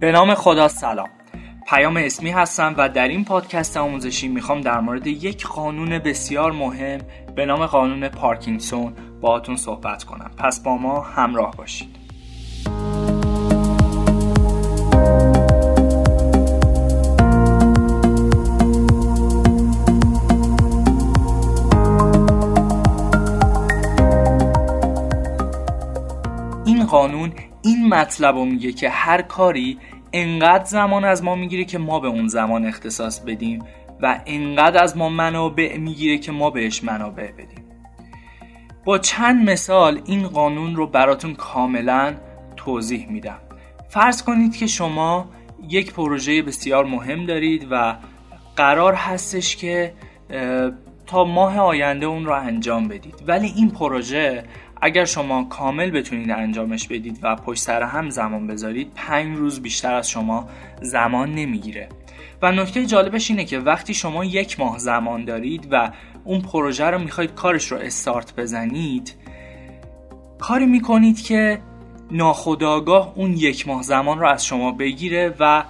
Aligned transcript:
به 0.00 0.12
نام 0.12 0.34
خدا 0.34 0.68
سلام. 0.68 1.08
پیام 1.68 1.96
اسمی 1.96 2.30
هستم 2.30 2.74
و 2.78 2.88
در 2.88 3.08
این 3.08 3.24
پادکست 3.24 3.76
آموزشی 3.76 4.28
می‌خوام 4.28 4.60
در 4.60 4.80
مورد 4.80 5.06
یک 5.06 5.46
قانون 5.46 5.98
بسیار 5.98 6.52
مهم 6.52 7.00
به 7.36 7.46
نام 7.46 7.66
قانون 7.66 8.08
پارکینسون 8.08 8.92
باهاتون 9.20 9.56
صحبت 9.56 10.04
کنم. 10.04 10.30
پس 10.38 10.60
با 10.60 10.76
ما 10.76 11.00
همراه 11.00 11.54
باشید. 11.56 11.96
این 26.64 26.86
قانون 26.86 27.32
این 27.68 27.88
مطلب 27.88 28.34
رو 28.36 28.44
میگه 28.44 28.72
که 28.72 28.90
هر 28.90 29.22
کاری 29.22 29.78
انقدر 30.12 30.64
زمان 30.64 31.04
از 31.04 31.24
ما 31.24 31.34
می‌گیره 31.34 31.64
که 31.64 31.78
ما 31.78 32.00
به 32.00 32.08
اون 32.08 32.28
زمان 32.28 32.66
اختصاص 32.66 33.20
بدیم 33.20 33.64
و 34.02 34.20
انقدر 34.26 34.82
از 34.82 34.96
ما 34.96 35.08
منابع 35.08 35.76
می‌گیره 35.76 36.18
که 36.18 36.32
ما 36.32 36.50
بهش 36.50 36.84
منابع 36.84 37.32
بدیم. 37.32 37.64
با 38.84 38.98
چند 38.98 39.50
مثال 39.50 40.00
این 40.04 40.28
قانون 40.28 40.76
رو 40.76 40.86
براتون 40.86 41.34
کاملا 41.34 42.14
توضیح 42.56 43.06
میدم. 43.10 43.38
فرض 43.88 44.22
کنید 44.22 44.56
که 44.56 44.66
شما 44.66 45.28
یک 45.68 45.92
پروژه 45.92 46.42
بسیار 46.42 46.84
مهم 46.84 47.26
دارید 47.26 47.66
و 47.70 47.96
قرار 48.56 48.94
هستش 48.94 49.56
که 49.56 49.92
تا 51.06 51.24
ماه 51.24 51.58
آینده 51.58 52.06
اون 52.06 52.24
رو 52.26 52.32
انجام 52.32 52.88
بدید. 52.88 53.14
ولی 53.26 53.52
این 53.56 53.70
پروژه 53.70 54.44
اگر 54.80 55.04
شما 55.04 55.44
کامل 55.44 55.90
بتونید 55.90 56.30
انجامش 56.30 56.88
بدید 56.88 57.18
و 57.22 57.36
پشت 57.36 57.62
سر 57.62 57.82
هم 57.82 58.10
زمان 58.10 58.46
بذارید 58.46 58.92
پنج 58.94 59.36
روز 59.36 59.62
بیشتر 59.62 59.94
از 59.94 60.10
شما 60.10 60.48
زمان 60.82 61.34
نمی‌گیره. 61.34 61.88
و 62.42 62.52
نکته 62.52 62.86
جالبش 62.86 63.30
اینه 63.30 63.44
که 63.44 63.58
وقتی 63.58 63.94
شما 63.94 64.24
یک 64.24 64.60
ماه 64.60 64.78
زمان 64.78 65.24
دارید 65.24 65.68
و 65.70 65.90
اون 66.24 66.40
پروژه 66.40 66.84
رو 66.84 66.98
می‌خواید 66.98 67.34
کارش 67.34 67.72
رو 67.72 67.78
استارت 67.78 68.36
بزنید 68.36 69.14
کاری 70.38 70.66
می‌کنید 70.66 71.22
که 71.22 71.58
ناخداگاه 72.10 73.12
اون 73.16 73.32
یک 73.32 73.68
ماه 73.68 73.82
زمان 73.82 74.18
رو 74.18 74.26
از 74.28 74.44
شما 74.44 74.72
بگیره 74.72 75.34
و 75.40 75.64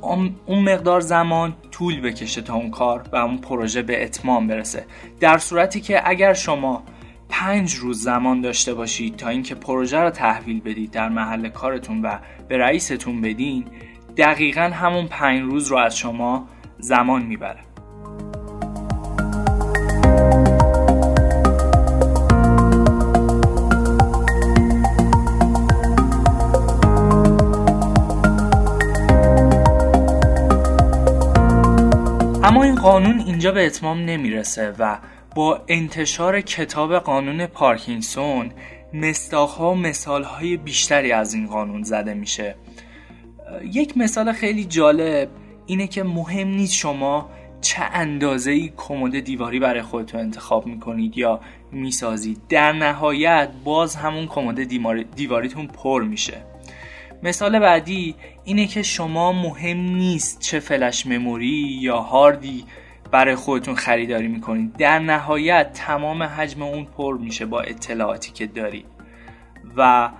اون 0.00 0.34
مقدار 0.48 1.00
زمان 1.00 1.54
طول 1.70 2.00
بکشه 2.00 2.42
تا 2.42 2.54
اون 2.54 2.70
کار 2.70 3.04
و 3.12 3.16
اون 3.16 3.38
پروژه 3.38 3.82
به 3.82 4.04
اتمام 4.04 4.46
برسه. 4.46 4.84
در 5.20 5.38
صورتی 5.38 5.80
که 5.80 6.08
اگر 6.08 6.32
شما 6.32 6.82
پنج 7.28 7.74
روز 7.74 8.02
زمان 8.02 8.40
داشته 8.40 8.74
باشید 8.74 9.16
تا 9.16 9.28
اینکه 9.28 9.54
پروژه 9.54 9.98
رو 9.98 10.10
تحویل 10.10 10.60
بدید 10.60 10.90
در 10.90 11.08
محل 11.08 11.48
کارتون 11.48 12.02
و 12.02 12.18
به 12.48 12.58
رئیستون 12.58 13.20
بدین 13.20 13.64
دقیقا 14.16 14.60
همون 14.62 15.06
پنج 15.06 15.40
روز 15.40 15.68
رو 15.68 15.76
از 15.76 15.98
شما 15.98 16.48
زمان 16.78 17.22
می‌بره. 17.22 17.60
اما 32.42 32.62
این 32.62 32.74
قانون 32.74 33.20
اینجا 33.20 33.52
به 33.52 33.66
اتمام 33.66 33.98
نمی‌رسه 33.98 34.74
و 34.78 34.98
با 35.34 35.60
انتشار 35.68 36.40
کتاب 36.40 36.94
قانون 36.98 37.46
پارکینسون 37.46 38.50
مستاخها 38.92 39.72
و 39.72 39.74
مثالهای 39.74 40.56
بیشتری 40.56 41.12
از 41.12 41.34
این 41.34 41.46
قانون 41.46 41.82
زده 41.82 42.14
میشه. 42.14 42.54
یک 43.72 43.96
مثال 43.96 44.32
خیلی 44.32 44.64
جالب 44.64 45.28
اینه 45.66 45.86
که 45.86 46.02
مهم 46.02 46.48
نیست 46.48 46.74
شما 46.74 47.30
چه 47.60 47.82
اندازه 47.82 48.50
ای 48.50 48.72
کمد 48.76 49.20
دیواری 49.20 49.58
برای 49.58 49.82
خودتون 49.82 50.20
انتخاب 50.20 50.66
می‌کنید 50.66 51.18
یا 51.18 51.40
می‌سازید. 51.72 52.40
در 52.48 52.72
نهایت 52.72 53.48
باز 53.64 53.96
همون 53.96 54.26
کمد 54.26 54.64
دیواریتون 55.14 55.66
پر 55.66 56.02
میشه. 56.02 56.36
مثال 57.22 57.58
بعدی 57.58 58.14
اینه 58.44 58.66
که 58.66 58.82
شما 58.82 59.32
مهم 59.32 59.76
نیست 59.76 60.40
چه 60.40 60.60
فلش 60.60 61.06
مموری 61.06 61.78
یا 61.80 61.98
هاردی 61.98 62.64
برای 63.10 63.34
خودتون 63.34 63.74
خریداری 63.74 64.28
می‌کنید 64.28 64.76
در 64.76 64.98
نهایت 64.98 65.72
تمام 65.72 66.22
حجم 66.22 66.62
اون 66.62 66.84
پر 66.84 67.18
میشه 67.18 67.46
با 67.46 67.60
اطلاعاتی 67.60 68.32
که 68.32 68.46
دارید. 68.46 68.86
و 69.76 70.10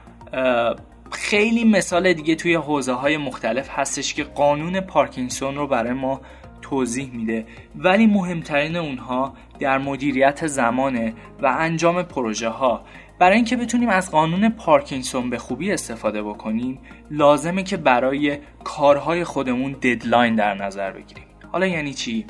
خیلی 1.11 1.65
مثال 1.65 2.13
دیگه 2.13 2.35
توی 2.35 2.55
حوزه 2.55 2.93
های 2.93 3.17
مختلف 3.17 3.69
هستش 3.71 4.15
که 4.15 4.25
قانون 4.25 4.81
پارکینسون 4.81 5.55
رو 5.55 5.67
برای 5.67 5.93
ما 5.93 6.21
توضیح 6.63 7.11
میده. 7.13 7.47
ولی 7.77 8.07
مهمترین 8.07 8.77
اونها 8.77 9.35
در 9.59 9.79
مدیریت 9.79 10.47
زمانه 10.47 11.15
و 11.43 11.57
انجام 11.59 12.03
پروژه 12.03 12.49
ها 12.49 12.85
برای 13.19 13.37
اینکه 13.37 13.57
بتونیم 13.57 13.89
از 13.89 14.11
قانون 14.11 14.49
پارکینسون 14.49 15.31
به 15.31 15.39
خوبی 15.39 15.73
استفاده 15.73 16.23
بکنیم 16.23 16.79
لازمه 17.11 17.63
که 17.63 17.77
برای 17.77 18.39
کارهای 18.65 19.25
خودمون 19.25 19.73
ددلاین 19.73 20.35
در 20.35 20.55
نظر 20.55 20.91
بگیریم. 20.91 21.25
حالا 21.53 21.67
یعنی 21.67 21.95
چی؟ 21.95 22.27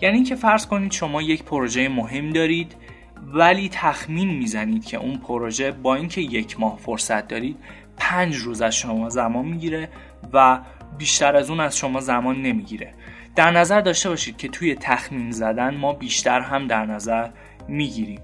یعنی 0.00 0.16
اینکه 0.16 0.34
فرض 0.34 0.66
کنید 0.66 0.92
شما 0.92 1.22
یک 1.22 1.44
پروژه 1.44 1.88
مهم 1.88 2.30
دارید 2.30 2.74
ولی 3.34 3.68
تخمین 3.72 4.30
می‌زنید 4.30 4.84
که 4.84 4.96
اون 4.96 5.18
پروژه 5.18 5.72
با 5.72 5.94
اینکه 5.94 6.20
یک 6.20 6.60
ماه 6.60 6.76
فرصت 6.76 7.28
دارید 7.28 7.56
پنج 7.96 8.36
روز 8.36 8.62
از 8.62 8.76
شما 8.76 9.08
زمان 9.08 9.44
می‌گیره 9.44 9.88
و 10.32 10.60
بیشتر 10.98 11.36
از 11.36 11.50
اون 11.50 11.60
از 11.60 11.76
شما 11.76 12.00
زمان 12.00 12.42
نمی‌گیره. 12.42 12.94
در 13.36 13.50
نظر 13.50 13.80
داشته 13.80 14.08
باشید 14.08 14.36
که 14.36 14.48
توی 14.48 14.74
تخمین 14.74 15.30
زدن 15.30 15.76
ما 15.76 15.92
بیشتر 15.92 16.40
هم 16.40 16.66
در 16.66 16.86
نظر 16.86 17.28
می‌گیریم. 17.68 18.20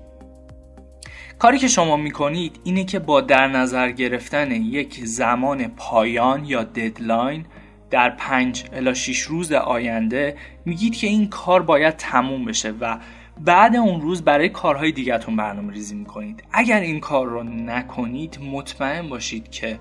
کاری 1.39 1.59
که 1.59 1.69
شما 1.69 1.97
می‌کنید 1.97 2.61
اینه 2.65 2.85
که 2.85 2.99
با 2.99 3.21
در 3.21 3.49
نظر 3.49 3.91
گرفتن 3.91 4.51
یک 4.53 5.05
زمان 5.05 5.67
پایان 5.69 6.45
یا 6.45 6.63
ددلاین 6.63 7.47
در 7.95 8.11
پنج 8.11 8.65
الا 8.73 8.95
6 8.95 9.21
روز 9.21 9.53
آینده 9.53 10.37
میگید 10.65 10.97
که 10.97 11.07
این 11.07 11.29
کار 11.29 11.63
باید 11.63 11.97
تموم 11.97 12.45
بشه 12.45 12.71
و 12.71 12.99
بعد 13.41 13.77
اون 13.77 14.01
روز 14.01 14.23
برای 14.23 14.49
کارهای 14.49 14.93
دیگهتون 14.93 15.37
برنامه 15.37 15.73
ریزی 15.73 15.95
می‌کنید. 15.95 16.45
اگر 16.53 16.81
این 16.81 17.01
کار 17.01 17.27
رو 17.27 17.43
نکنید 17.43 18.39
مطمئن 18.53 19.09
باشید 19.09 19.51
که 19.51 19.79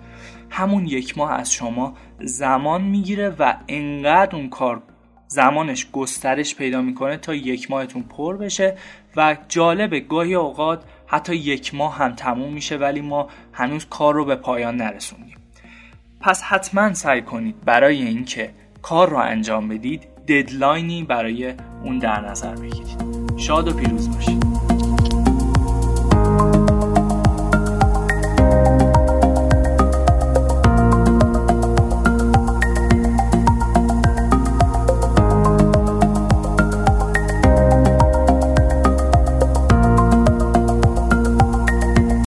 همون 0.50 0.86
یک 0.86 1.18
ماه 1.18 1.34
از 1.34 1.54
شما 1.54 1.94
زمان 2.20 2.82
می‌گیره 2.82 3.30
و 3.30 3.54
انقدر 3.68 4.36
اون 4.36 4.50
کار 4.50 4.84
زمانش 5.28 5.92
گسترش 5.92 6.56
پیدا 6.56 6.82
می‌کنه 6.82 7.18
تا 7.18 7.36
یک 7.36 7.72
ماهتون 7.72 8.04
پر 8.04 8.38
بشه 8.38 8.78
و 9.16 9.38
جالبه 9.50 10.00
گاهی 10.00 10.36
اوقات 10.36 10.84
حتی 11.08 11.36
یک 11.36 11.76
ماه 11.76 11.98
هم 11.98 12.16
تموم 12.16 12.54
میشه 12.54 12.78
ولی 12.78 13.02
ما 13.02 13.28
هنوز 13.54 13.86
کار 13.90 14.14
رو 14.14 14.26
به 14.26 14.36
پایان 14.36 14.76
نرسوندیم. 14.76 15.43
پس 16.24 16.42
حتما 16.42 16.94
سعی 16.94 17.22
کنید 17.22 17.66
برای 17.66 18.02
اینکه 18.02 18.50
کار 18.82 19.10
رو 19.10 19.18
انجام 19.18 19.70
بدید 19.70 20.08
ددلاینی 20.28 21.04
برای 21.04 21.54
اون 21.84 22.00
در 22.00 22.22
نظر 22.30 22.56
بگیرید. 22.56 23.38
شاد 23.38 23.68
و 23.68 23.74
پیروز 23.74 24.16
باشید. 24.16 24.53